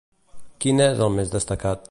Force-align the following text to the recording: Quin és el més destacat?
Quin 0.65 0.83
és 0.87 1.03
el 1.09 1.15
més 1.19 1.33
destacat? 1.37 1.79